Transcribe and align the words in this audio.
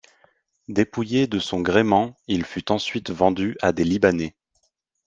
Dépouillée 0.67 1.27
de 1.27 1.37
son 1.37 1.61
gréement, 1.61 2.17
il 2.25 2.43
fut 2.43 2.71
ensuite 2.71 3.11
vendu 3.11 3.55
à 3.61 3.71
des 3.71 3.83
Libanais. 3.83 4.35